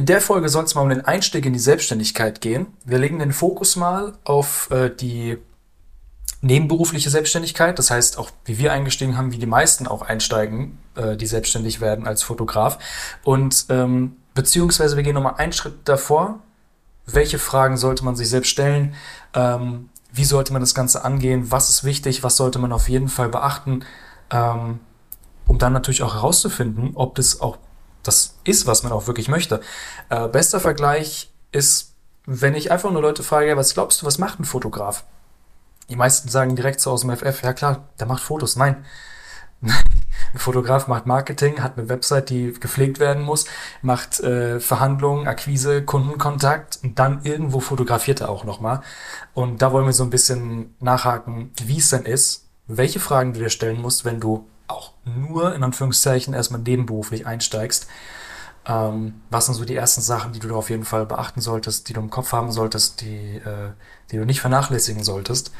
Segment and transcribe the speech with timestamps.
[0.00, 2.68] in der Folge soll es mal um den Einstieg in die Selbstständigkeit gehen.
[2.86, 5.36] Wir legen den Fokus mal auf äh, die
[6.40, 7.78] nebenberufliche Selbstständigkeit.
[7.78, 11.82] Das heißt, auch wie wir eingestiegen haben, wie die meisten auch einsteigen, äh, die selbstständig
[11.82, 12.78] werden als Fotograf.
[13.24, 16.38] Und ähm, beziehungsweise wir gehen nochmal einen Schritt davor.
[17.04, 18.94] Welche Fragen sollte man sich selbst stellen?
[19.34, 21.50] Ähm, wie sollte man das Ganze angehen?
[21.50, 22.22] Was ist wichtig?
[22.22, 23.84] Was sollte man auf jeden Fall beachten?
[24.30, 24.80] Ähm,
[25.46, 27.58] um dann natürlich auch herauszufinden, ob das auch
[28.02, 29.60] das ist, was man auch wirklich möchte.
[30.08, 31.94] Äh, bester Vergleich ist,
[32.26, 35.04] wenn ich einfach nur Leute frage, was glaubst du, was macht ein Fotograf?
[35.88, 38.56] Die meisten sagen direkt so aus dem FF, ja klar, der macht Fotos.
[38.56, 38.84] Nein.
[40.32, 43.46] Ein Fotograf macht Marketing, hat eine Website, die gepflegt werden muss,
[43.82, 48.80] macht äh, Verhandlungen, Akquise, Kundenkontakt und dann irgendwo fotografiert er auch nochmal.
[49.34, 53.40] Und da wollen wir so ein bisschen nachhaken, wie es denn ist, welche Fragen du
[53.40, 57.86] dir stellen musst, wenn du auch nur in Anführungszeichen erstmal nebenberuflich einsteigst.
[58.66, 61.88] Ähm, was sind so die ersten Sachen, die du da auf jeden Fall beachten solltest,
[61.88, 63.70] die du im Kopf haben solltest, die, äh,
[64.10, 65.52] die du nicht vernachlässigen solltest?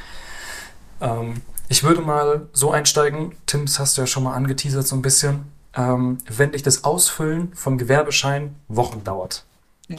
[1.00, 4.96] Ähm, ich würde mal so einsteigen, Tim, das hast du ja schon mal angeteasert so
[4.96, 5.52] ein bisschen.
[5.74, 9.44] Ähm, wenn dich das Ausfüllen vom Gewerbeschein Wochen dauert.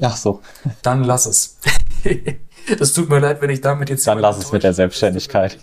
[0.02, 0.41] Ach so.
[0.81, 1.58] Dann lass es.
[2.80, 4.05] das tut mir leid, wenn ich damit jetzt.
[4.05, 5.58] Dann lass es mit der Selbstständigkeit.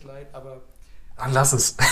[1.17, 1.77] dann lass es.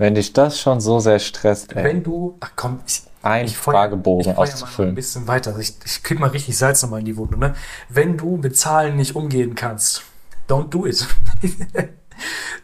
[0.00, 1.84] wenn dich das schon so sehr stresst, ey.
[1.84, 4.88] Wenn du, ach komm, ich, ein ich Fragebogen ich auszufüllen.
[4.88, 5.58] Mal ein bisschen weiter.
[5.58, 7.36] Ich, ich krieg mal richtig Salz nochmal in die Wunde.
[7.36, 7.54] Ne?
[7.90, 10.04] Wenn du mit Zahlen nicht umgehen kannst,
[10.48, 11.06] don't do it.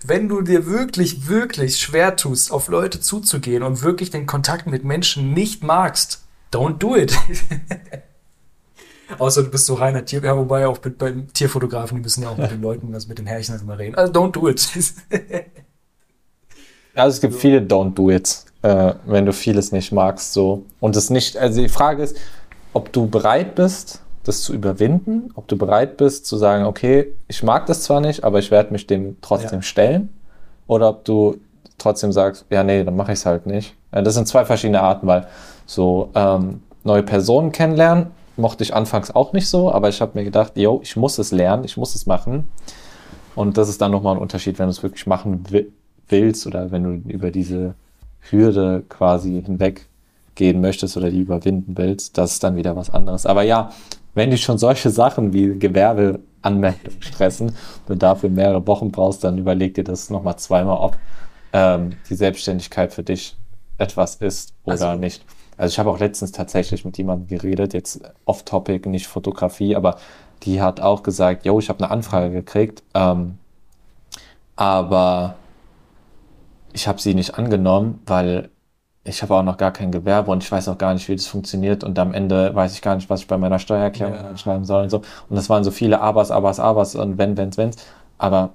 [0.03, 4.85] Wenn du dir wirklich, wirklich schwer tust, auf Leute zuzugehen und wirklich den Kontakt mit
[4.85, 7.15] Menschen nicht magst, don't do it.
[9.19, 12.31] Außer du bist so reiner Tier, ja, wobei auch mit, beim Tierfotografen, die müssen ja
[12.31, 13.95] auch mit den Leuten, also mit den Herrchen halt immer reden.
[13.95, 14.67] Also don't do it.
[16.97, 20.65] also es gibt viele Don't do it, äh, wenn du vieles nicht magst, so.
[20.81, 22.17] Und es nicht, also die Frage ist,
[22.73, 27.43] ob du bereit bist, das zu überwinden, ob du bereit bist zu sagen, okay, ich
[27.43, 29.63] mag das zwar nicht, aber ich werde mich dem trotzdem ja.
[29.63, 30.09] stellen,
[30.67, 31.37] oder ob du
[31.79, 33.75] trotzdem sagst, ja, nee, dann mache ich es halt nicht.
[33.93, 35.27] Das sind zwei verschiedene Arten, weil
[35.65, 40.25] so ähm, neue Personen kennenlernen mochte ich anfangs auch nicht so, aber ich habe mir
[40.25, 42.49] gedacht, yo, ich muss es lernen, ich muss es machen.
[43.35, 45.45] Und das ist dann nochmal ein Unterschied, wenn du es wirklich machen
[46.09, 47.75] willst oder wenn du über diese
[48.31, 53.27] Hürde quasi hinweggehen möchtest oder die überwinden willst, das ist dann wieder was anderes.
[53.27, 53.71] Aber ja,
[54.15, 57.53] wenn dich schon solche Sachen wie Gewerbeanmeldung stressen
[57.89, 60.97] und dafür mehrere Wochen brauchst, dann überleg dir das nochmal zweimal, ob
[61.53, 63.37] ähm, die Selbstständigkeit für dich
[63.79, 65.25] etwas ist oder also, nicht.
[65.57, 69.97] Also ich habe auch letztens tatsächlich mit jemandem geredet, jetzt off-topic, nicht Fotografie, aber
[70.43, 73.39] die hat auch gesagt, yo, ich habe eine Anfrage gekriegt, ähm,
[74.55, 75.37] aber
[76.77, 78.51] ich habe sie nicht angenommen, weil
[79.03, 81.27] ich habe auch noch gar kein Gewerbe und ich weiß auch gar nicht, wie das
[81.27, 84.37] funktioniert und am Ende weiß ich gar nicht, was ich bei meiner Steuererklärung ja.
[84.37, 84.99] schreiben soll und so.
[84.99, 87.71] Und das waren so viele Abers, Abers, Abers und wenn, wenn, wenn.
[88.19, 88.51] Aber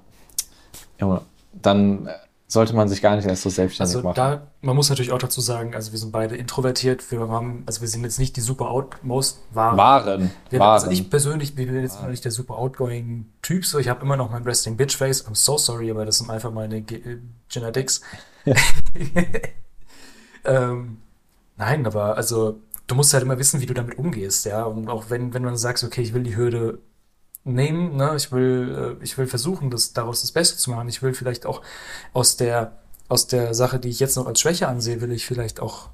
[0.99, 1.21] Junge,
[1.51, 2.09] dann
[2.51, 4.15] sollte man sich gar nicht erst so selbstständig also machen.
[4.15, 7.79] Da, man muss natürlich auch dazu sagen, also wir sind beide introvertiert, wir haben, also
[7.79, 9.77] wir sind jetzt nicht die super outmost waren.
[9.77, 10.31] Waren.
[10.49, 10.73] Wir, waren.
[10.73, 14.29] Also ich persönlich bin jetzt nicht der super outgoing Typ, so ich habe immer noch
[14.31, 15.25] mein Resting Bitch Face.
[15.25, 18.01] I'm so sorry, aber das sind einfach meine Ge Genetics.
[20.43, 20.97] Ähm,
[21.55, 24.63] nein, aber also du musst halt immer wissen, wie du damit umgehst, ja.
[24.63, 26.79] Und auch wenn, wenn man sagt, okay, ich will die Hürde
[27.43, 30.87] nehmen, ne, ich will, äh, ich will versuchen, das, daraus das Beste zu machen.
[30.89, 31.61] Ich will vielleicht auch
[32.13, 32.73] aus der,
[33.09, 35.89] aus der Sache, die ich jetzt noch als Schwäche ansehe, will ich vielleicht auch,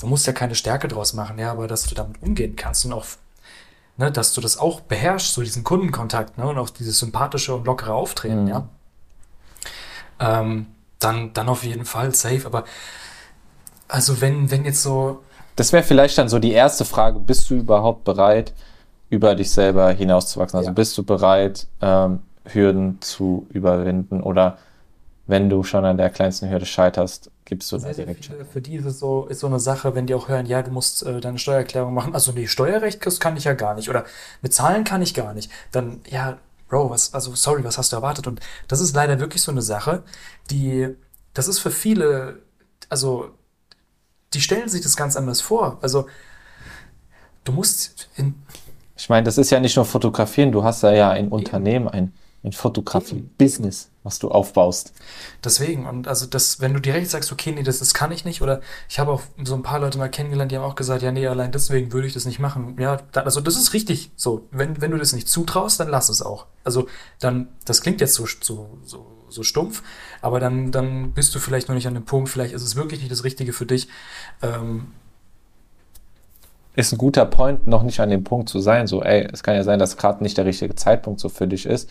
[0.00, 2.92] du musst ja keine Stärke draus machen, ja, aber dass du damit umgehen kannst und
[2.92, 3.06] auch,
[3.96, 7.66] ne, dass du das auch beherrschst, so diesen Kundenkontakt, ne, und auch dieses sympathische und
[7.66, 8.48] lockere Auftreten, mhm.
[8.48, 8.68] ja.
[10.18, 10.66] Ähm,
[10.98, 12.64] dann, dann auf jeden Fall safe, aber
[13.86, 15.22] also wenn, wenn jetzt so.
[15.56, 18.52] Das wäre vielleicht dann so die erste Frage, bist du überhaupt bereit,
[19.10, 20.58] über dich selber hinauszuwachsen?
[20.58, 20.74] Also ja.
[20.74, 24.22] bist du bereit, ähm, Hürden zu überwinden?
[24.22, 24.58] Oder
[25.26, 28.76] wenn du schon an der kleinsten Hürde scheiterst, gibst du da direkt viele, Für die
[28.76, 31.20] ist es so, ist so eine Sache, wenn die auch hören, ja, du musst äh,
[31.20, 32.14] deine Steuererklärung machen.
[32.14, 33.88] Also nee, Steuerrecht kann ich ja gar nicht.
[33.88, 34.04] Oder
[34.42, 35.50] bezahlen kann ich gar nicht.
[35.72, 36.38] Dann, ja,
[36.68, 38.26] Bro, was, also sorry, was hast du erwartet?
[38.26, 40.02] Und das ist leider wirklich so eine Sache,
[40.50, 40.88] die,
[41.32, 42.40] das ist für viele,
[42.88, 43.30] also
[44.34, 45.78] die stellen sich das ganz anders vor.
[45.80, 46.08] Also
[47.44, 48.34] du musst in
[48.96, 52.12] ich meine, das ist ja nicht nur Fotografieren, du hast ja, ja ein Unternehmen, ein,
[52.42, 54.92] ein Fotografie-Business, was du aufbaust.
[55.44, 58.40] Deswegen, und also das, wenn du direkt sagst, okay, nee, das, das kann ich nicht,
[58.40, 61.12] oder ich habe auch so ein paar Leute mal kennengelernt, die haben auch gesagt, ja,
[61.12, 62.76] nee, allein deswegen würde ich das nicht machen.
[62.78, 64.46] Ja, da, also das ist richtig so.
[64.50, 66.46] Wenn, wenn du das nicht zutraust, dann lass es auch.
[66.64, 66.86] Also
[67.20, 69.82] dann, das klingt jetzt so, so, so so stumpf,
[70.20, 73.00] aber dann, dann bist du vielleicht noch nicht an dem Punkt, vielleicht ist es wirklich
[73.00, 73.88] nicht das Richtige für dich.
[74.40, 74.92] Ähm,
[76.76, 78.86] ist ein guter Point, noch nicht an dem Punkt zu sein.
[78.86, 81.66] So, ey, es kann ja sein, dass gerade nicht der richtige Zeitpunkt so für dich
[81.66, 81.90] ist,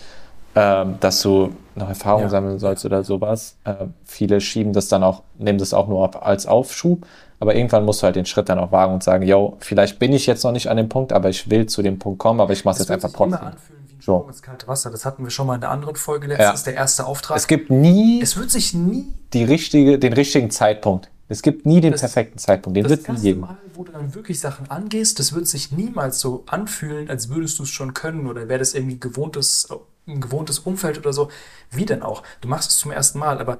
[0.55, 2.29] ähm, dass du noch Erfahrung Ja.
[2.29, 3.57] sammeln sollst oder sowas.
[3.65, 7.05] Ähm, viele schieben das dann auch, nehmen das auch nur als Aufschub.
[7.41, 10.13] Aber irgendwann musst du halt den Schritt dann auch wagen und sagen, yo, vielleicht bin
[10.13, 12.53] ich jetzt noch nicht an dem Punkt, aber ich will zu dem Punkt kommen, aber
[12.53, 13.39] ich mache es jetzt einfach trotzdem.
[13.39, 14.23] anfühlen wie ein So.
[14.29, 14.89] Ins kalte Wasser.
[14.89, 17.35] Das hatten wir schon mal in der anderen Folge letztens, der erste Auftrag.
[17.35, 21.09] Es gibt nie es wird sich nie die richtige, den richtigen Zeitpunkt.
[21.27, 22.77] Es gibt nie den Das- perfekten Zeitpunkt.
[22.77, 23.41] Den wird nie erste geben.
[23.41, 27.57] Mal, wo du dann wirklich Sachen angehst, das wird sich niemals so anfühlen, als würdest
[27.59, 29.67] du es schon können oder wäre das irgendwie gewohntes,
[30.07, 31.29] ein gewohntes Umfeld oder so.
[31.71, 32.21] Wie denn auch?
[32.41, 33.57] Du machst es zum ersten Mal, aber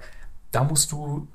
[0.51, 1.27] da musst du,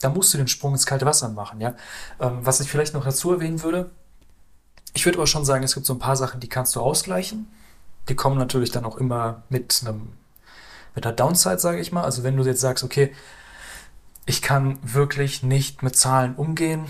[0.00, 1.74] da musst du den Sprung ins kalte Wasser machen, ja.
[2.20, 3.90] Ähm, was ich vielleicht noch dazu erwähnen würde,
[4.92, 7.46] ich würde aber schon sagen, es gibt so ein paar Sachen, die kannst du ausgleichen.
[8.08, 10.08] Die kommen natürlich dann auch immer mit einem,
[10.94, 12.02] mit einer Downside, sage ich mal.
[12.04, 13.12] Also wenn du jetzt sagst, okay,
[14.26, 16.86] ich kann wirklich nicht mit Zahlen umgehen.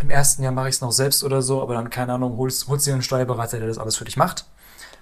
[0.00, 2.68] Im ersten Jahr mache ich es noch selbst oder so, aber dann, keine Ahnung, holst,
[2.68, 4.44] holst dir einen Steuerberater, der das alles für dich macht.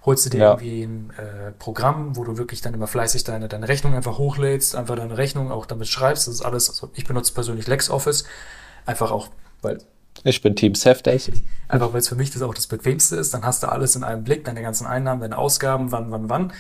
[0.07, 0.51] Holst du dir Ja.
[0.53, 4.77] irgendwie ein äh, Programm, wo du wirklich dann immer fleißig deine, deine Rechnung einfach hochlädst,
[4.77, 6.29] einfach deine Rechnung auch damit schreibst.
[6.29, 8.25] Das ist alles, also ich benutze persönlich LexOffice,
[8.87, 9.29] einfach auch,
[9.63, 9.79] weil
[10.23, 11.33] Ich bin Team Safdays.
[11.69, 13.33] Einfach weil es für mich das auch das Bequemste ist.
[13.35, 16.53] Dann hast du alles in einem Blick, deine ganzen Einnahmen, deine Ausgaben, wann, wann, wann.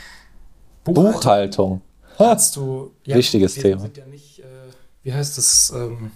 [0.84, 1.82] Buchhaltung.
[2.18, 2.92] Hast du.
[3.04, 3.80] Wichtiges wir Thema.
[3.82, 4.44] sind ja nicht, äh,
[5.04, 6.10] wie heißt das, ähm,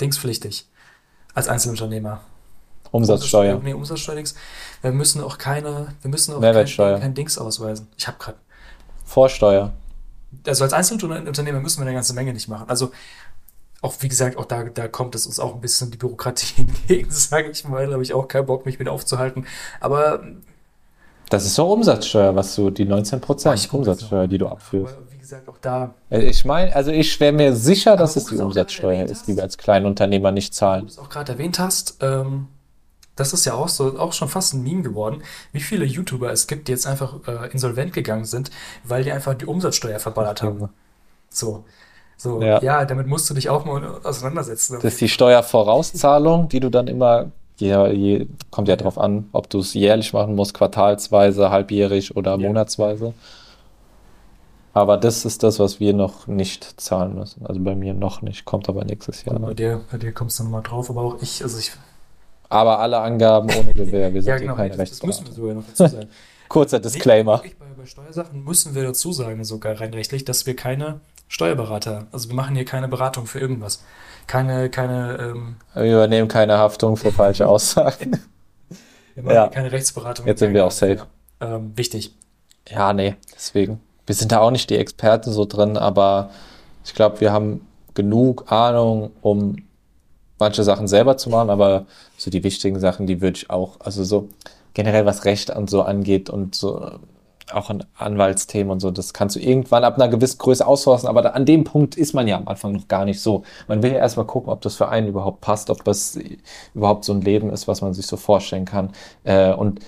[0.00, 0.66] dingspflichtig.
[1.34, 2.22] Als Einzelunternehmer.
[2.90, 3.60] Umsatzsteuer.
[3.62, 4.34] Nee, Umsatzsteuerdings.
[4.82, 6.94] Wir müssen auch keine, wir müssen auch Mehrwertsteuer.
[6.94, 7.86] kein, kein Dings ausweisen.
[7.96, 8.38] Ich habe gerade.
[9.04, 9.72] Vorsteuer.
[10.46, 12.68] Also als Einzelunternehmer müssen wir eine ganze Menge nicht machen.
[12.68, 12.90] Also
[13.82, 17.10] auch wie gesagt, auch da, da kommt es uns auch ein bisschen die Bürokratie entgegen,
[17.10, 17.86] sage ich mal.
[17.86, 19.46] Da habe ich auch keinen Bock, mich mit aufzuhalten.
[19.80, 20.22] Aber
[21.28, 24.96] Das ist so Umsatzsteuer, was du, die 19% ich guck jetzt Umsatzsteuer, die du abführst.
[25.20, 28.36] Wie gesagt, auch da, Äh, Ich meine, also ich wäre mir sicher, dass es die
[28.36, 30.80] Umsatzsteuer ist, die wir als Kleinunternehmer nicht zahlen.
[30.80, 32.48] du es auch gerade erwähnt hast, ähm,
[33.16, 35.22] das ist ja auch so, auch schon fast ein Meme geworden,
[35.52, 38.50] wie viele YouTuber es gibt, die jetzt einfach äh, insolvent gegangen sind,
[38.82, 40.70] weil die einfach die Umsatzsteuer verballert haben.
[41.28, 41.64] So.
[42.16, 42.62] So, Ja.
[42.62, 42.86] ja.
[42.86, 44.76] damit musst du dich auch mal auseinandersetzen.
[44.76, 49.50] Das ist die Steuervorauszahlung, die du dann immer, ja, je, kommt ja drauf an, ob
[49.50, 53.12] du es jährlich machen musst, quartalsweise, halbjährig oder monatsweise.
[54.72, 57.44] Aber das ist das, was wir noch nicht zahlen müssen.
[57.46, 59.38] Also bei mir noch nicht, kommt aber nächstes Jahr.
[59.38, 61.72] bei dir, bei dir kommst du nochmal drauf, aber auch ich, also ich,
[62.48, 65.54] Aber alle Angaben ohne Gewähr, wir sind ja genau, keine das, das müssen wir sogar
[65.54, 66.08] noch dazu sagen.
[66.48, 67.40] Kurzer Disclaimer.
[67.44, 72.06] Nee, bei, bei Steuersachen müssen wir dazu sagen, sogar rein rechtlich, dass wir keine Steuerberater,
[72.12, 73.84] also wir machen hier keine Beratung für irgendwas.
[74.26, 78.12] Keine, keine, ähm, Wir übernehmen keine Haftung für falsche Aussagen.
[79.14, 79.42] wir machen Ja.
[79.44, 80.26] hier keine Rechtsberatung.
[80.26, 81.06] Jetzt sind wir auch safe.
[81.40, 82.14] Ähm, wichtig.
[82.68, 83.80] Ja, nee, deswegen.
[84.10, 86.30] Wir sind da auch nicht die Experten so drin, aber
[86.84, 87.64] ich glaube, wir haben
[87.94, 89.58] genug Ahnung, um
[90.36, 91.86] manche Sachen selber zu machen, aber
[92.16, 94.28] so die wichtigen Sachen, die würde ich auch, also so
[94.74, 96.90] generell was Recht und so angeht und so äh,
[97.52, 101.22] auch an Anwaltsthemen und so, das kannst du irgendwann ab einer gewissen Größe aussourcen, aber
[101.22, 103.44] da, an dem Punkt ist man ja am Anfang noch gar nicht so.
[103.68, 106.18] Man will ja erstmal gucken, ob das für einen überhaupt passt, ob das
[106.74, 108.90] überhaupt so ein Leben ist, was man sich so vorstellen kann.
[109.22, 109.78] Äh, und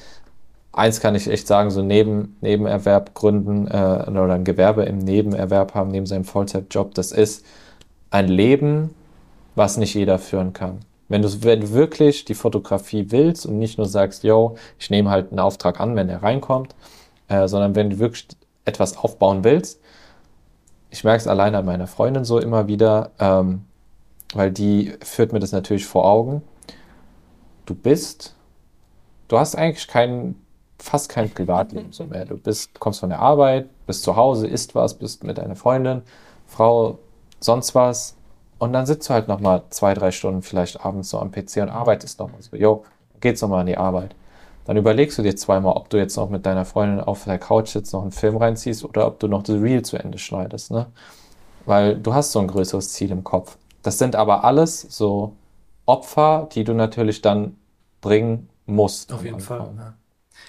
[0.72, 5.74] eins kann ich echt sagen, so neben Nebenerwerb gründen äh, oder ein Gewerbe im Nebenerwerb
[5.74, 7.44] haben, neben seinem Vollzeitjob, das ist
[8.10, 8.94] ein Leben,
[9.54, 10.80] was nicht jeder führen kann.
[11.08, 15.10] Wenn du, wenn du wirklich die Fotografie willst und nicht nur sagst, yo, ich nehme
[15.10, 16.75] halt einen Auftrag an, wenn der reinkommt,
[17.28, 18.28] äh, sondern wenn du wirklich
[18.64, 19.80] etwas aufbauen willst,
[20.90, 23.64] ich merke es alleine an meiner Freundin so immer wieder, ähm,
[24.35, 26.42] weil die führt mir das natürlich vor Augen.
[27.66, 28.35] Du bist,
[29.28, 30.35] du hast eigentlich kein,
[30.82, 32.24] fast kein Privatleben so mehr.
[32.24, 36.02] Du bist, kommst von der Arbeit, bist zu Hause, isst was, bist mit deiner Freundin,
[36.46, 36.98] Frau,
[37.40, 38.16] sonst was.
[38.58, 41.70] Und dann sitzt du halt nochmal zwei, drei Stunden vielleicht abends so am PC und
[41.70, 42.84] arbeitest nochmal so, jo,
[43.20, 44.14] geht's nochmal an die Arbeit.
[44.64, 47.70] Dann überlegst du dir zweimal, ob du jetzt noch mit deiner Freundin auf der Couch
[47.70, 50.86] sitzt, noch einen Film reinziehst oder ob du noch das Reel zu Ende schneidest, ne?
[51.64, 53.56] Weil du hast so ein größeres Ziel im Kopf.
[53.82, 55.32] Das sind aber alles so
[55.86, 57.56] Opfer, die du natürlich dann
[58.00, 59.12] bringen musst.
[59.12, 59.40] Auf jeden.
[59.40, 59.70] Fall.
[59.76, 59.94] Ja.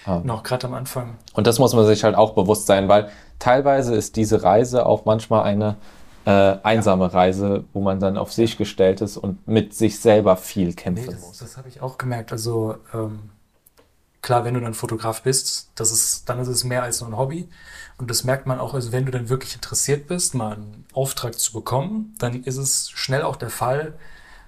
[0.06, 0.20] Ja.
[0.20, 1.16] Noch gerade am Anfang.
[1.32, 5.04] Und das muss man sich halt auch bewusst sein, weil teilweise ist diese Reise auch
[5.04, 5.76] manchmal eine
[6.26, 10.68] äh, einsame Reise, wo man dann auf sich gestellt ist und mit sich selber viel
[10.68, 11.38] Nee, kämpfen das, muss.
[11.38, 12.32] das habe ich auch gemerkt.
[12.32, 13.30] Also ähm,
[14.22, 17.16] klar, wenn du dann Fotograf bist, das ist, dann ist es mehr als nur ein
[17.16, 17.48] Hobby.
[17.98, 21.38] Und das merkt man auch, also wenn du dann wirklich interessiert bist, mal einen Auftrag
[21.38, 23.94] zu bekommen, dann ist es schnell auch der Fall,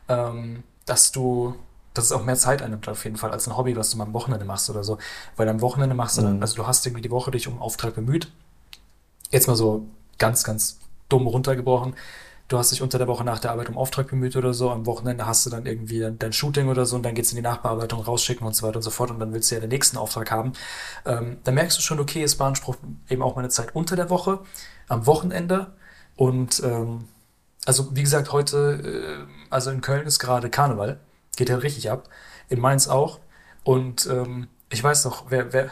[0.08, 1.54] ähm, dass du,
[1.96, 4.04] dass es auch mehr Zeit einnimmt auf jeden Fall als ein Hobby, was du mal
[4.04, 4.98] am Wochenende machst oder so.
[5.36, 6.42] Weil am Wochenende machst du dann, Mhm.
[6.42, 8.30] also du hast irgendwie die Woche dich um einen Auftrag bemüht.
[9.30, 9.86] Jetzt mal so
[10.18, 11.94] ganz, ganz dumm runtergebrochen.
[12.48, 14.86] du hast dich unter der Woche nach der Arbeit um Auftrag bemüht oder so, am
[14.86, 17.42] Wochenende hast du dann irgendwie dein, dein Shooting oder so und dann geht's in die
[17.42, 19.96] Nachbearbeitung, rausschicken und so weiter und so fort und dann willst du ja den nächsten
[19.96, 20.52] Auftrag haben.
[21.04, 24.38] Ähm, dann merkst du schon, okay, es beansprucht eben auch meine Zeit unter der Woche,
[24.86, 25.72] am Wochenende
[26.14, 27.08] und ähm,
[27.64, 31.00] also wie gesagt, heute, äh, also in Köln ist gerade Karneval,
[31.36, 32.08] geht ja richtig ab,
[32.48, 33.20] in Mainz auch
[33.64, 35.70] und ähm, ich weiß noch, wer, wer,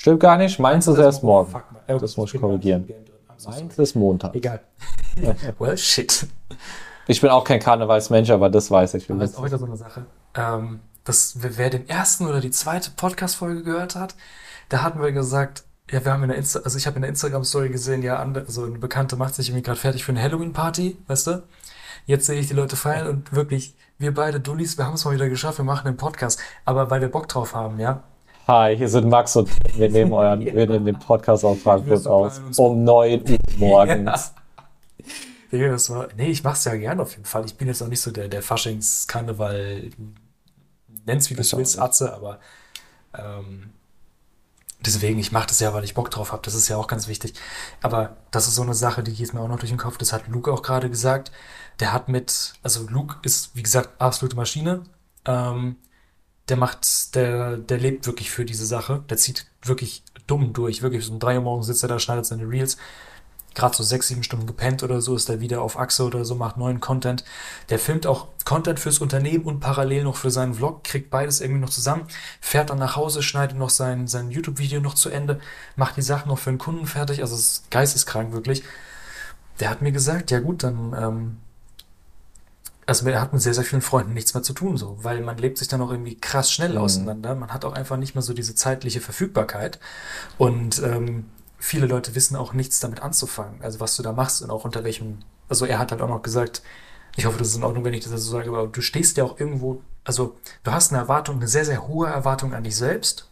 [0.00, 0.58] Stimmt gar nicht.
[0.58, 1.50] Mainz ist erst morgen.
[1.50, 1.98] Fuck, man.
[1.98, 2.88] Das muss ich korrigieren.
[3.36, 4.34] so Mainz ist Montag.
[4.34, 4.60] Egal.
[5.58, 6.26] well, shit.
[7.06, 9.06] Ich bin auch kein Karnevalsmensch, aber das weiß ich.
[9.06, 10.06] Das ist auch wieder so eine Sache.
[10.34, 14.14] Ähm, das, wer wer den ersten oder die zweite Podcast-Folge gehört hat,
[14.70, 17.08] da hatten wir gesagt, ja, wir haben in der Insta, also ich habe in der
[17.08, 20.96] Instagram-Story gesehen, ja, andere, also eine Bekannte macht sich irgendwie gerade fertig für eine Halloween-Party,
[21.06, 21.42] weißt du?
[22.06, 25.14] Jetzt sehe ich die Leute feiern und wirklich, wir beide Dullis, wir haben es mal
[25.14, 26.40] wieder geschafft, wir machen einen Podcast.
[26.64, 28.02] Aber weil wir Bock drauf haben, ja.
[28.46, 32.40] Hi, hier sind Max und wir nehmen euren, wir nehmen den Podcast aus Frankfurt aus.
[32.56, 34.32] Um 9 Uhr morgens.
[35.52, 37.44] Digga, das war, nee, ich mach's ja gern auf jeden Fall.
[37.44, 39.90] Ich bin jetzt auch nicht so der, der Faschings-Karneval,
[41.04, 41.78] nenn's wie du willst.
[41.78, 42.38] Atze, aber
[43.16, 43.70] ähm,
[44.84, 46.42] deswegen, ich mach das ja, weil ich Bock drauf habe.
[46.44, 47.34] Das ist ja auch ganz wichtig.
[47.82, 49.98] Aber das ist so eine Sache, die geht mir auch noch durch den Kopf.
[49.98, 51.32] Das hat Luke auch gerade gesagt.
[51.80, 54.82] Der hat mit, also Luke ist, wie gesagt, absolute Maschine.
[55.24, 55.76] Ähm,
[56.48, 59.04] der macht, der, der lebt wirklich für diese Sache.
[59.08, 60.82] Der zieht wirklich dumm durch.
[60.82, 62.76] Wirklich, so um drei Uhr morgens sitzt er da, schneidet seine Reels.
[63.54, 66.34] Gerade so sechs, sieben Stunden gepennt oder so, ist er wieder auf Achse oder so,
[66.36, 67.24] macht neuen Content.
[67.68, 71.60] Der filmt auch Content fürs Unternehmen und parallel noch für seinen Vlog, kriegt beides irgendwie
[71.60, 72.06] noch zusammen,
[72.40, 75.40] fährt dann nach Hause, schneidet noch sein, sein YouTube-Video noch zu Ende,
[75.76, 77.22] macht die Sachen noch für den Kunden fertig.
[77.22, 78.62] Also es ist geisteskrank wirklich.
[79.58, 81.36] Der hat mir gesagt, ja gut, dann ähm,
[82.86, 85.38] also er hat mit sehr, sehr vielen Freunden nichts mehr zu tun, so, weil man
[85.38, 86.78] lebt sich dann auch irgendwie krass schnell Mhm.
[86.78, 87.34] auseinander.
[87.36, 89.78] Man hat auch einfach nicht mehr so diese zeitliche Verfügbarkeit.
[90.38, 91.26] Und ähm,
[91.60, 93.62] viele Leute wissen auch nichts damit anzufangen.
[93.62, 95.18] Also was du da machst und auch unter welchem.
[95.48, 96.62] Also er hat halt auch noch gesagt,
[97.16, 99.24] ich hoffe, das ist in Ordnung, wenn ich das so sage, aber du stehst ja
[99.24, 103.28] auch irgendwo, also du hast eine Erwartung, eine sehr, sehr hohe Erwartung an dich selbst.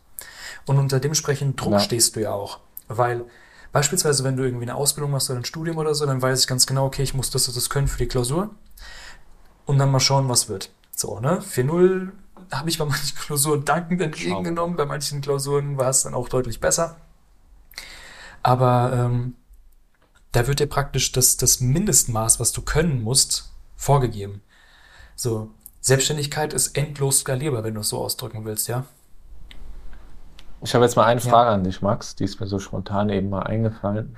[0.66, 1.80] Und unter dementsprechenden Druck Ja.
[1.80, 2.58] stehst du ja auch.
[2.88, 3.24] Weil
[3.72, 6.46] beispielsweise, wenn du irgendwie eine Ausbildung machst oder ein Studium oder so, dann weiß ich
[6.46, 8.50] ganz genau, okay, ich muss das und das können für die Klausur
[9.66, 10.70] und dann mal schauen, was wird.
[10.94, 11.40] So, ne?
[11.40, 12.10] 4-0
[12.52, 16.60] habe ich bei manchen Klausuren dankend entgegengenommen, bei manchen Klausuren war es dann auch deutlich
[16.60, 16.96] besser.
[18.48, 19.34] Aber ähm,
[20.32, 24.40] da wird dir praktisch das, das Mindestmaß, was du können musst, vorgegeben.
[25.16, 25.50] So,
[25.82, 28.86] Selbstständigkeit ist endlos skalierbar, wenn du es so ausdrücken willst, ja?
[30.62, 31.28] Ich habe jetzt mal eine Ja.
[31.28, 32.14] Frage an dich, Max.
[32.14, 34.16] Die ist mir so spontan eben mal eingefallen.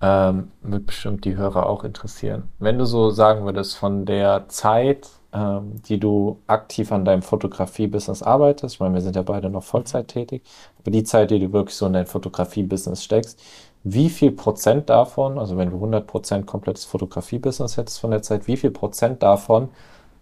[0.00, 2.44] Ähm, wird bestimmt die Hörer auch interessieren.
[2.60, 8.22] Wenn du so sagen würdest, von der Zeit, ähm, die du aktiv an deinem Fotografie-Business
[8.22, 10.42] arbeitest, ich meine, wir sind ja beide noch Vollzeit tätig,
[10.80, 13.38] aber die Zeit, die du wirklich so in dein Fotografie-Business steckst,
[13.84, 18.46] wie viel Prozent davon, also wenn du 100 Prozent komplettes Fotografie-Business hättest von der Zeit,
[18.46, 19.68] wie viel Prozent davon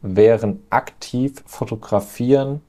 [0.03, 2.61] wären aktiv fotografieren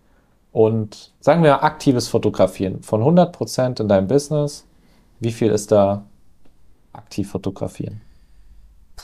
[0.52, 4.66] und sagen wir aktives Fotografieren von 100% in deinem Business,
[5.20, 6.06] wie viel ist da
[6.94, 8.02] aktiv fotografieren?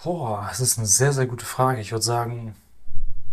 [0.04, 1.82] Boah, das ist eine sehr, sehr gute Frage.
[1.82, 2.56] Ich würde sagen,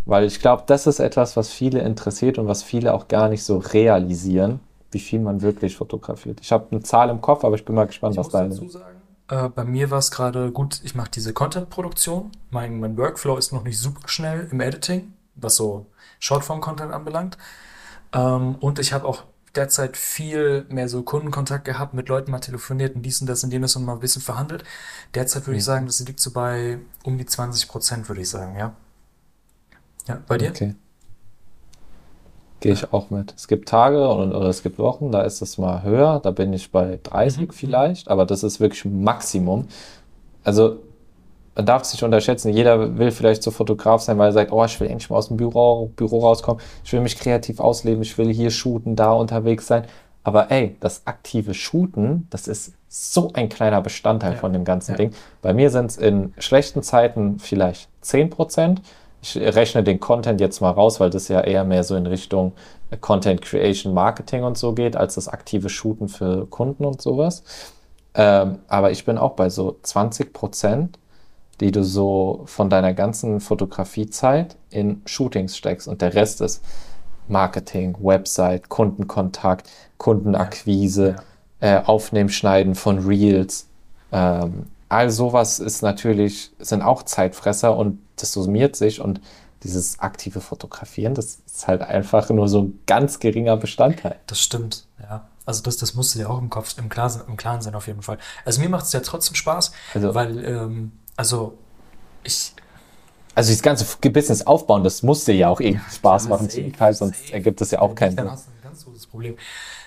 [0.09, 3.45] Weil ich glaube, das ist etwas, was viele interessiert und was viele auch gar nicht
[3.45, 4.59] so realisieren,
[4.91, 6.41] wie viel man wirklich fotografiert.
[6.41, 8.69] Ich habe eine Zahl im Kopf, aber ich bin mal gespannt, Ich was deine dazu
[8.71, 8.97] sagen,
[9.29, 12.31] äh, bei mir war es gerade gut, ich mache diese Content-Produktion.
[12.50, 15.85] Mein, mein Workflow ist noch nicht super schnell im Editing, was so
[16.21, 17.37] Shortform-Content anbelangt.
[18.15, 19.25] Ähm, und ich habe auch
[19.55, 23.53] derzeit viel mehr so Kundenkontakt gehabt, mit Leuten mal telefoniert und dies und das und
[23.53, 24.65] jenes und mal ein bisschen verhandelt.
[25.15, 25.67] Derzeit würde ich Mhm.
[25.67, 28.73] sagen, das liegt so bei um die 20 Prozent, würde ich sagen, ja.
[30.09, 30.50] Ja, bei dir?
[30.50, 30.75] Okay.
[32.61, 33.35] Gehe ich auch mit.
[33.37, 36.53] Es gibt Tage und, oder es gibt Wochen, da ist es mal höher, da bin
[36.53, 37.53] ich bei 30 Mhm.
[37.53, 39.69] vielleicht, aber das ist wirklich Maximum.
[40.43, 40.79] Also
[41.55, 42.53] man darf es nicht unterschätzen.
[42.53, 45.29] Jeder will vielleicht so Fotograf sein, weil er sagt, oh, ich will endlich mal aus
[45.29, 49.67] dem Büro, Büro rauskommen, ich will mich kreativ ausleben, ich will hier shooten, da unterwegs
[49.69, 49.85] sein.
[50.25, 54.38] Aber ey, das aktive Shooten, das ist so ein kleiner Bestandteil Ja.
[54.38, 54.97] von dem ganzen Ja.
[54.97, 55.12] Ding.
[55.43, 58.81] Bei mir sind es in schlechten Zeiten vielleicht 10%.
[59.20, 62.52] Ich rechne den Content jetzt mal raus, weil das ja eher mehr so in Richtung
[63.00, 67.42] Content Creation, Marketing und so geht, als das aktive Shooten für Kunden und sowas.
[68.14, 70.98] Ähm, aber ich bin auch bei so 20 Prozent,
[71.60, 76.64] die du so von deiner ganzen Fotografiezeit in Shootings steckst und der Rest ist
[77.26, 81.16] Marketing, Website, Kundenkontakt, Kundenakquise,
[81.60, 83.68] äh, Aufnehmen, Schneiden von Reels.
[84.12, 89.20] Ähm, all sowas ist natürlich, sind auch Zeitfresser und das summiert sich und
[89.64, 94.16] dieses aktive Fotografieren, das ist halt einfach nur so ein ganz geringer Bestandteil.
[94.26, 95.26] Das stimmt, ja.
[95.46, 97.87] Also das, das musst du dir auch im Kopf, im Klaren, im Klaren sein auf
[97.87, 98.18] jeden Fall.
[98.44, 101.56] Also mir macht es ja trotzdem Spaß, Also- weil, ähm, also
[102.22, 102.52] ich
[103.34, 106.70] Also das ganze Business aufbauen, das muss dir ja auch irgendwie ja, Spaß machen, safe,
[106.72, 107.32] Teil, sonst safe.
[107.32, 108.16] ergibt das ja auch keinen Sinn.
[108.18, 109.37] Dann hast du ein ganz großes Problem.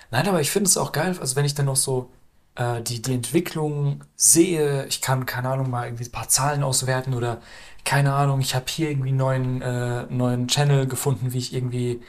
[0.10, 2.10] Nein, aber ich finde es auch geil, also wenn ich dann noch so
[2.56, 7.14] äh, die, die Entwicklung sehe, ich kann, keine Ahnung, mal irgendwie ein paar Zahlen auswerten
[7.14, 7.40] oder
[7.86, 12.02] keine Ahnung, ich habe hier irgendwie einen neuen, äh, neuen Channel gefunden, wie ich irgendwie,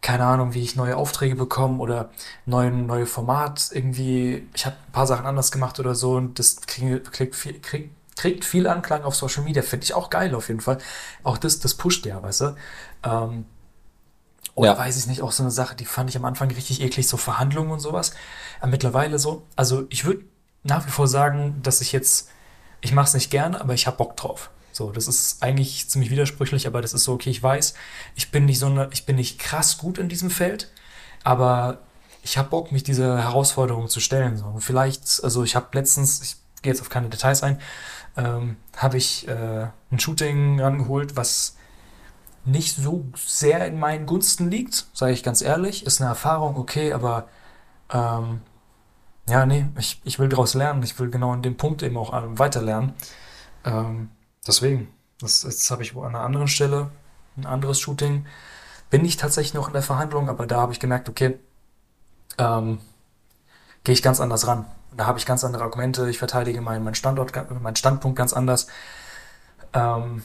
[0.00, 2.10] keine Ahnung, wie ich neue Aufträge bekomme oder
[2.46, 6.62] neuen, neue Format irgendwie, ich habe ein paar Sachen anders gemacht oder so und das
[6.62, 10.48] kriegt, kriegt, viel, kriegt, kriegt viel Anklang auf Social Media, finde ich auch geil auf
[10.48, 10.78] jeden Fall.
[11.22, 12.56] Auch das, das pusht ja, weißt du.
[13.04, 13.46] Ähm,
[14.54, 14.78] oder ja.
[14.78, 17.16] weiß ich nicht, auch so eine Sache, die fand ich am Anfang richtig eklig, so
[17.16, 18.12] Verhandlungen und sowas.
[18.60, 20.24] Aber mittlerweile so, also ich würde
[20.62, 22.30] nach wie vor sagen, dass ich jetzt,
[22.80, 24.50] ich mache es nicht gerne, aber ich habe Bock drauf.
[24.74, 27.74] So, das ist eigentlich ziemlich widersprüchlich, aber das ist so, okay, ich weiß,
[28.16, 30.72] ich bin nicht so eine, ich bin nicht krass gut in diesem Feld,
[31.22, 31.78] aber
[32.22, 34.36] ich habe Bock, mich dieser Herausforderung zu stellen.
[34.36, 34.56] So.
[34.58, 37.60] Vielleicht, also ich habe letztens, ich gehe jetzt auf keine Details ein,
[38.16, 41.56] ähm, habe ich äh, ein Shooting rangeholt, was
[42.44, 45.86] nicht so sehr in meinen Gunsten liegt, sage ich ganz ehrlich.
[45.86, 47.28] Ist eine Erfahrung, okay, aber
[47.92, 48.40] ähm,
[49.28, 50.82] ja, nee, ich, ich will daraus lernen.
[50.82, 52.92] Ich will genau an dem Punkt eben auch weiterlernen.
[53.64, 54.10] Ähm,
[54.46, 56.90] Deswegen, das, jetzt habe ich wo an einer anderen Stelle
[57.36, 58.26] ein anderes Shooting.
[58.90, 61.38] Bin ich tatsächlich noch in der Verhandlung, aber da habe ich gemerkt, okay,
[62.38, 62.78] ähm,
[63.82, 64.66] gehe ich ganz anders ran.
[64.96, 68.68] Da habe ich ganz andere Argumente, ich verteidige meinen mein Standort, meinen Standpunkt ganz anders.
[69.72, 70.22] Ähm,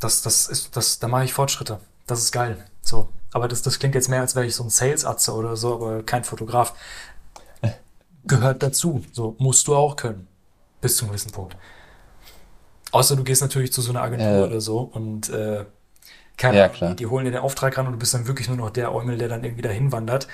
[0.00, 1.80] das, das ist, das, da mache ich Fortschritte.
[2.06, 2.64] Das ist geil.
[2.80, 3.08] So.
[3.32, 6.02] Aber das, das klingt jetzt mehr, als wäre ich so ein Sales-Atze oder so, aber
[6.02, 6.74] kein Fotograf.
[8.24, 9.04] Gehört dazu.
[9.12, 10.28] So, musst du auch können.
[10.80, 11.56] Bis zum gewissen Punkt.
[12.92, 15.64] Außer du gehst natürlich zu so einer Agentur äh, oder so und äh,
[16.36, 18.48] keine ja, Ahnung, die, die, holen dir den Auftrag ran und du bist dann wirklich
[18.48, 20.28] nur noch der Eumel, der dann irgendwie dahin wandert,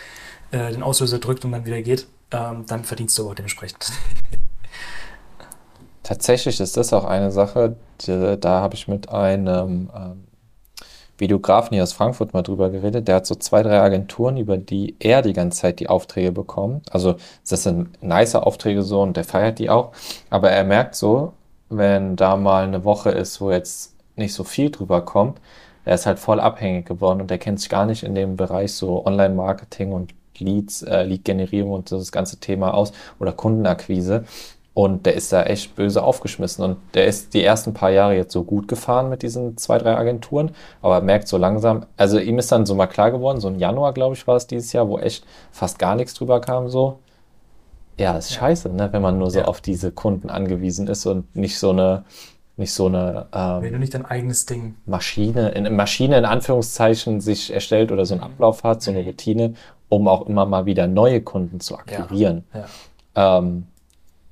[0.50, 2.06] äh, den Auslöser drückt und dann wieder geht.
[2.30, 3.92] Ähm, dann verdienst du aber dementsprechend.
[6.02, 10.24] Tatsächlich ist das auch eine Sache, die, da habe ich mit einem ähm,
[11.16, 13.08] Videografen hier aus Frankfurt mal drüber geredet.
[13.08, 16.92] Der hat so zwei, drei Agenturen, über die er die ganze Zeit die Aufträge bekommt.
[16.92, 17.16] Also
[17.48, 19.92] das sind nice Aufträge so und der feiert die auch.
[20.28, 21.32] Aber er merkt so,
[21.68, 25.40] wenn da mal eine Woche ist, wo jetzt nicht so viel drüber kommt,
[25.84, 28.72] er ist halt voll abhängig geworden und er kennt sich gar nicht in dem Bereich
[28.72, 34.24] so Online-Marketing und Leads, äh, Lead-Generierung und das ganze Thema aus oder Kundenakquise.
[34.72, 36.64] Und der ist da echt böse aufgeschmissen.
[36.64, 39.96] Und der ist die ersten paar Jahre jetzt so gut gefahren mit diesen zwei, drei
[39.96, 40.50] Agenturen,
[40.82, 43.92] aber merkt so langsam, also ihm ist dann so mal klar geworden, so im Januar,
[43.92, 46.98] glaube ich, war es dieses Jahr, wo echt fast gar nichts drüber kam, so.
[47.98, 49.44] Ja, ist scheiße, ne, wenn man nur so ja.
[49.44, 52.04] auf diese Kunden angewiesen ist und nicht so eine,
[52.56, 57.20] nicht so eine ähm, wenn du nicht dein eigenes Ding Maschine in Maschine in Anführungszeichen
[57.20, 59.08] sich erstellt oder so einen Ablauf hat, so eine mhm.
[59.08, 59.54] Routine,
[59.88, 62.44] um auch immer mal wieder neue Kunden zu akquirieren.
[62.52, 62.66] Ja.
[63.16, 63.38] Ja.
[63.38, 63.66] Ähm,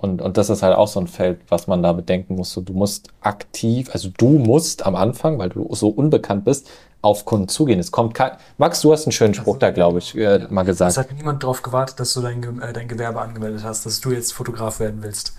[0.02, 2.52] und, und das ist halt auch so ein Feld, was man da bedenken muss.
[2.52, 6.68] So, du musst aktiv, also du musst am Anfang, weil du so unbekannt bist,
[7.02, 7.78] auf Kunden zugehen.
[7.78, 8.32] Es kommt kein.
[8.58, 10.46] Max, du hast einen schönen Spruch also, da, glaube ich, äh, ja.
[10.50, 10.90] mal gesagt.
[10.90, 14.10] Es hat niemand darauf gewartet, dass du dein, äh, dein Gewerbe angemeldet hast, dass du
[14.10, 15.36] jetzt Fotograf werden willst.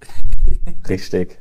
[0.88, 1.38] Richtig.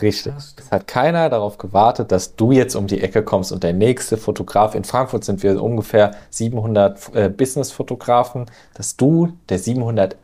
[0.00, 0.32] Richtig.
[0.36, 4.16] Es hat keiner darauf gewartet, dass du jetzt um die Ecke kommst und der nächste
[4.16, 4.74] Fotograf.
[4.74, 10.16] In Frankfurt sind wir ungefähr 700 äh, Business-Fotografen, dass du der 701.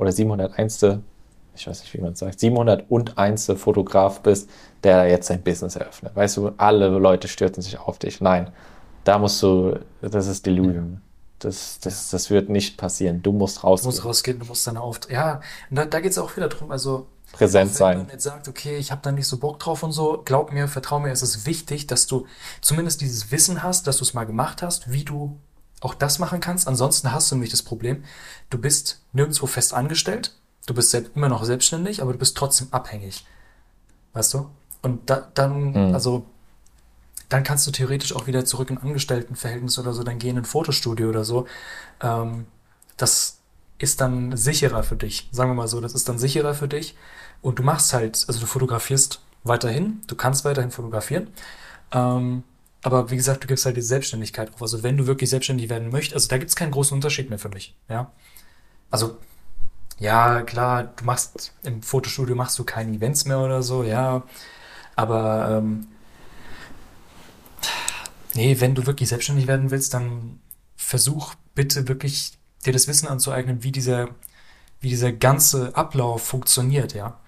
[0.00, 1.00] oder 701
[1.54, 3.52] ich weiß nicht, wie man es sagt, 701.
[3.56, 4.48] Fotograf bist,
[4.82, 6.14] der jetzt sein Business eröffnet.
[6.14, 8.20] Weißt du, alle Leute stürzen sich auf dich.
[8.20, 8.50] Nein,
[9.04, 11.00] da musst du, das ist Delusion.
[11.38, 13.22] Das, das, das wird nicht passieren.
[13.22, 13.90] Du musst rausgehen.
[13.90, 15.14] Du musst rausgehen, du musst deine Aufträge.
[15.14, 17.98] Ja, da, da geht es auch wieder drum, also präsent sein.
[17.98, 20.52] Wenn man jetzt sagt, okay, ich habe da nicht so Bock drauf und so, glaub
[20.52, 22.26] mir, vertrau mir, es ist wichtig, dass du
[22.60, 25.38] zumindest dieses Wissen hast, dass du es mal gemacht hast, wie du
[25.80, 26.68] auch das machen kannst.
[26.68, 28.04] Ansonsten hast du nämlich das Problem,
[28.50, 30.34] du bist nirgendwo fest angestellt,
[30.66, 33.26] du bist immer noch selbstständig, aber du bist trotzdem abhängig.
[34.12, 34.50] Weißt du?
[34.82, 35.94] Und da, dann, mhm.
[35.94, 36.26] also,
[37.28, 40.44] dann kannst du theoretisch auch wieder zurück in Angestelltenverhältnis oder so, dann gehen in ein
[40.44, 41.46] Fotostudio oder so.
[42.00, 42.46] Ähm,
[42.96, 43.38] das
[43.78, 45.28] ist dann sicherer für dich.
[45.32, 46.96] Sagen wir mal so, das ist dann sicherer für dich.
[47.40, 51.28] Und du machst halt, also du fotografierst weiterhin, du kannst weiterhin fotografieren.
[51.92, 52.42] Ähm,
[52.82, 54.62] aber wie gesagt, du gibst halt die Selbstständigkeit auf.
[54.62, 57.38] Also wenn du wirklich selbstständig werden möchtest, also da gibt es keinen großen Unterschied mehr
[57.38, 57.76] für mich.
[57.88, 58.10] Ja.
[58.90, 59.18] Also
[59.98, 64.22] ja, klar, du machst im Fotostudio machst du keine Events mehr oder so, ja.
[64.96, 65.88] Aber ähm,
[68.34, 70.40] nee, wenn du wirklich selbstständig werden willst, dann
[70.76, 72.32] versuch bitte wirklich
[72.64, 74.08] dir das Wissen anzueignen, wie dieser,
[74.80, 77.19] wie dieser ganze Ablauf funktioniert, ja.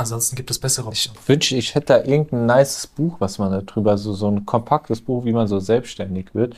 [0.00, 1.18] Ansonsten gibt es bessere Optionen.
[1.20, 4.46] Ich wünsche, ich hätte da irgendein nices Buch, was man da drüber, so, so ein
[4.46, 6.56] kompaktes Buch, wie man so selbstständig wird.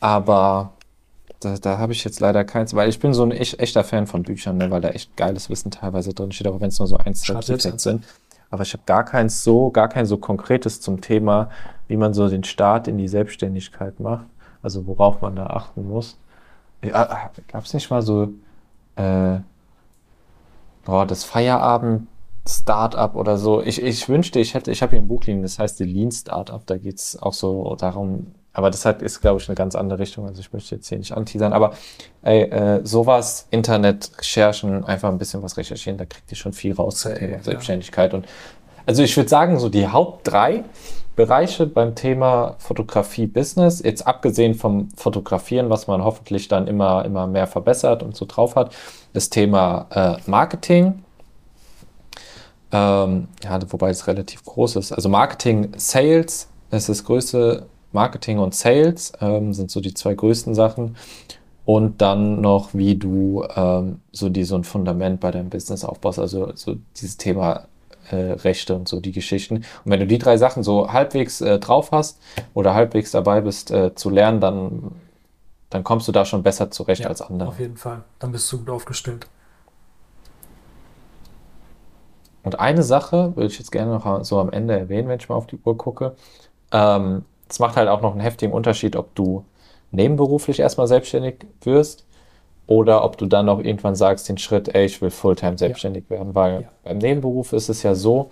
[0.00, 0.72] Aber
[1.40, 4.06] da, da habe ich jetzt leider keins, weil ich bin so ein echt, echter Fan
[4.06, 6.88] von Büchern, ne, weil da echt geiles Wissen teilweise drin steht, aber wenn es nur
[6.88, 8.06] so ein, zwei Tipps sind.
[8.48, 11.50] aber ich habe gar keins so, gar kein so konkretes zum Thema,
[11.88, 14.24] wie man so den Start in die Selbstständigkeit macht.
[14.62, 16.16] Also worauf man da achten muss.
[16.82, 18.32] Ja, Gab es nicht mal so
[18.96, 19.40] äh,
[20.84, 22.08] boah, das Feierabend
[22.48, 23.62] Startup oder so.
[23.62, 26.10] Ich, ich wünschte, ich hätte, ich habe hier ein Buch liegen, das heißt die Lean
[26.10, 26.64] Startup.
[26.66, 30.00] Da geht es auch so darum, aber das hat, ist, glaube ich, eine ganz andere
[30.00, 30.26] Richtung.
[30.26, 31.52] Also ich möchte jetzt hier nicht anteasern.
[31.52, 31.74] Aber
[32.22, 36.74] ey, äh, sowas, Internet, Recherchen, einfach ein bisschen was recherchieren, da kriegt ihr schon viel
[36.74, 37.42] raus zum Thema.
[37.42, 38.12] Selbstständigkeit.
[38.12, 38.26] Und
[38.86, 40.64] also ich würde sagen, so die Haupt drei
[41.14, 47.26] Bereiche beim Thema Fotografie Business, jetzt abgesehen vom Fotografieren, was man hoffentlich dann immer, immer
[47.26, 48.74] mehr verbessert und so drauf hat,
[49.12, 51.04] das Thema äh, Marketing.
[52.72, 54.92] Ähm, ja, wobei es relativ groß ist.
[54.92, 57.66] Also Marketing, Sales ist das größte.
[57.92, 60.96] Marketing und Sales ähm, sind so die zwei größten Sachen.
[61.64, 66.18] Und dann noch, wie du ähm, so die so ein Fundament bei deinem Business aufbaust.
[66.18, 67.66] Also so dieses Thema
[68.10, 69.56] äh, Rechte und so die Geschichten.
[69.56, 72.18] Und wenn du die drei Sachen so halbwegs äh, drauf hast
[72.54, 74.92] oder halbwegs dabei bist äh, zu lernen, dann
[75.72, 77.48] dann kommst du da schon besser zurecht ja, als andere.
[77.48, 78.02] Auf jeden Fall.
[78.18, 79.26] Dann bist du gut aufgestellt.
[82.42, 85.36] Und eine Sache würde ich jetzt gerne noch so am Ende erwähnen, wenn ich mal
[85.36, 86.14] auf die Uhr gucke.
[86.72, 89.44] Ähm, es macht halt auch noch einen heftigen Unterschied, ob du
[89.90, 92.06] nebenberuflich erstmal selbstständig wirst
[92.66, 96.16] oder ob du dann auch irgendwann sagst, den Schritt, ey, ich will Fulltime selbstständig ja.
[96.16, 96.34] werden.
[96.34, 96.68] Weil ja.
[96.84, 98.30] beim Nebenberuf ist es ja so,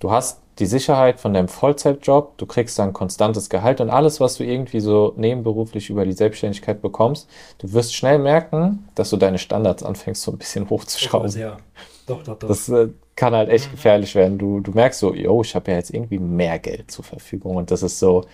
[0.00, 4.36] du hast die Sicherheit von deinem Vollzeitjob, du kriegst dann konstantes Gehalt und alles, was
[4.36, 9.38] du irgendwie so nebenberuflich über die Selbstständigkeit bekommst, du wirst schnell merken, dass du deine
[9.38, 11.30] Standards anfängst so ein bisschen hochzuschrauben.
[11.38, 11.58] Ja.
[12.06, 12.48] Doch, doch, doch.
[12.48, 13.72] Das äh, kann halt echt mhm.
[13.72, 14.38] gefährlich werden.
[14.38, 17.70] Du, du merkst so, yo, ich habe ja jetzt irgendwie mehr Geld zur Verfügung und
[17.70, 18.24] das ist so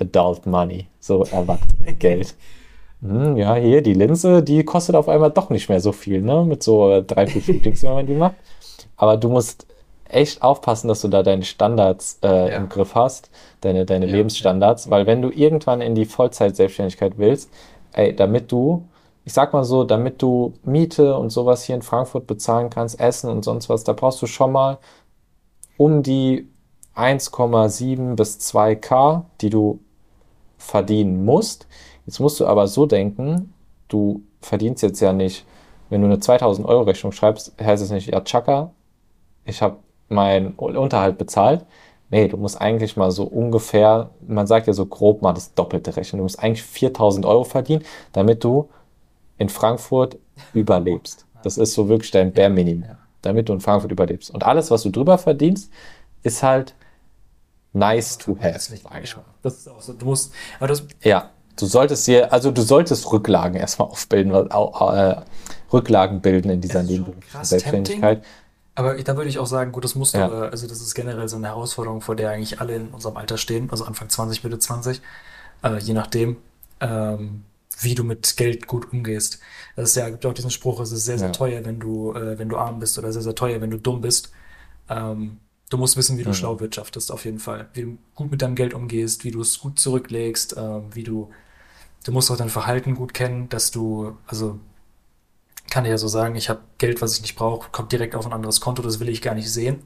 [0.00, 2.34] Adult Money, so Erwachsene-Geld.
[3.04, 6.44] Hm, ja, hier, die Linse, die kostet auf einmal doch nicht mehr so viel, ne?
[6.44, 8.36] Mit so äh, drei, vier Shootings, wenn man die macht.
[8.96, 9.66] Aber du musst
[10.08, 12.56] echt aufpassen, dass du da deine Standards äh, ja.
[12.58, 14.92] im Griff hast, deine, deine ja, Lebensstandards, ja.
[14.92, 17.50] weil wenn du irgendwann in die Vollzeit-Selbstständigkeit willst,
[17.92, 18.84] ey, damit du,
[19.24, 23.30] ich sag mal so, damit du Miete und sowas hier in Frankfurt bezahlen kannst, Essen
[23.30, 24.78] und sonst was, da brauchst du schon mal
[25.76, 26.48] um die
[26.96, 29.80] 1,7 bis 2k, die du
[30.58, 31.66] verdienen musst.
[32.06, 33.54] Jetzt musst du aber so denken,
[33.88, 35.46] du verdienst jetzt ja nicht,
[35.88, 38.72] wenn du eine 2000 Euro Rechnung schreibst, heißt es nicht, ja, Chaka,
[39.44, 41.64] ich habe meinen Unterhalt bezahlt.
[42.10, 45.96] Nee, du musst eigentlich mal so ungefähr, man sagt ja so grob mal das Doppelte
[45.96, 46.18] rechnen.
[46.18, 48.68] Du musst eigentlich 4000 Euro verdienen, damit du
[49.42, 50.18] in Frankfurt
[50.54, 51.26] überlebst.
[51.42, 54.30] Das ist so wirklich dein Bare Minimum, damit du in Frankfurt überlebst.
[54.30, 55.70] Und alles, was du drüber verdienst,
[56.22, 56.74] ist halt
[57.72, 59.24] nice to have, sag ich mal.
[59.42, 59.92] Das ist auch so.
[59.92, 65.16] Du musst, aber das ja, du solltest dir, also du solltest Rücklagen erstmal aufbilden, äh,
[65.72, 66.84] Rücklagen bilden in dieser
[67.42, 68.24] Selbstständigkeit.
[68.74, 70.28] Aber da würde ich auch sagen, gut, das musst du, ja.
[70.28, 73.68] also das ist generell so eine Herausforderung, vor der eigentlich alle in unserem Alter stehen,
[73.70, 75.02] also Anfang 20, Mitte 20,
[75.62, 76.38] äh, je nachdem,
[76.80, 77.44] ähm,
[77.80, 79.38] wie du mit Geld gut umgehst.
[79.76, 81.32] Das ist ja, gibt auch diesen Spruch, es ist sehr, sehr ja.
[81.32, 84.00] teuer, wenn du, äh, wenn du arm bist oder sehr, sehr teuer, wenn du dumm
[84.00, 84.32] bist.
[84.88, 85.38] Ähm,
[85.70, 86.34] du musst wissen, wie du mhm.
[86.34, 87.68] schlau wirtschaftest, auf jeden Fall.
[87.74, 91.30] Wie du gut mit deinem Geld umgehst, wie du es gut zurücklegst, äh, wie du,
[92.04, 94.58] du musst auch dein Verhalten gut kennen, dass du, also
[95.70, 98.32] kann ja so sagen, ich habe Geld, was ich nicht brauche, kommt direkt auf ein
[98.32, 99.82] anderes Konto, das will ich gar nicht sehen,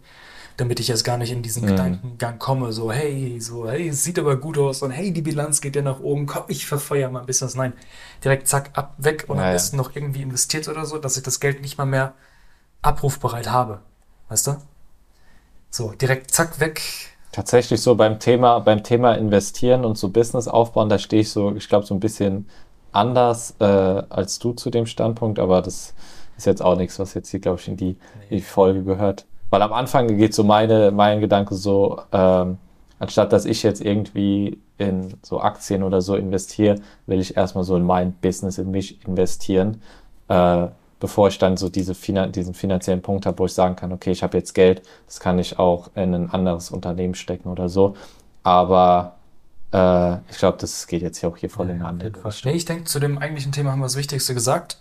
[0.57, 1.69] damit ich jetzt gar nicht in diesen mhm.
[1.69, 5.61] Gedankengang komme, so hey, so hey, es sieht aber gut aus und hey, die Bilanz
[5.61, 7.49] geht ja nach oben, komm, ich verfeuere mal ein bisschen.
[7.57, 7.73] Nein,
[8.25, 11.23] direkt zack, ab, weg und ja, am besten noch irgendwie investiert oder so, dass ich
[11.23, 12.15] das Geld nicht mal mehr
[12.83, 13.81] abrufbereit habe.
[14.29, 14.57] Weißt du?
[15.71, 16.81] So, direkt zack, weg.
[17.33, 21.55] Tatsächlich so beim Thema, beim Thema investieren und so Business aufbauen, da stehe ich so,
[21.55, 22.49] ich glaube, so ein bisschen
[22.93, 25.95] anders äh, als du zu dem Standpunkt, aber das
[26.37, 27.97] ist jetzt auch nichts, was jetzt hier, glaube ich, in die,
[28.31, 28.37] nee.
[28.37, 29.27] die, Folge gehört.
[29.51, 32.59] Weil am Anfang geht so meine, mein Gedanke so, ähm,
[32.99, 37.77] anstatt dass ich jetzt irgendwie in so Aktien oder so investiere, will ich erstmal so
[37.77, 39.83] in mein Business, in mich investieren,
[40.29, 40.67] äh,
[40.99, 44.11] bevor ich dann so diese Finan diesen finanziellen Punkt habe, wo ich sagen kann, okay,
[44.11, 47.95] ich habe jetzt Geld, das kann ich auch in ein anderes Unternehmen stecken oder so.
[48.43, 49.17] Aber
[49.73, 52.13] äh, ich glaube, das geht jetzt hier auch hier voll ja, in eine andere
[52.45, 54.79] Nee, ich denke, zu dem eigentlichen Thema haben wir das Wichtigste gesagt.